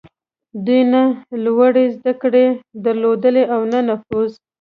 [0.65, 1.03] دوی نه
[1.43, 2.45] لوړې زدهکړې
[2.85, 4.31] درلودې او نه نفوذ.